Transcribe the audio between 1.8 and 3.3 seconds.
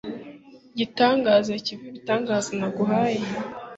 ibitangaza naguhaye